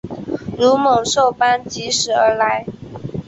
[0.57, 2.65] 如猛兽般疾驶而来